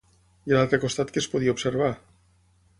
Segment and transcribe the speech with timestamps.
[0.47, 1.93] I a l'altre costat què es podia observar?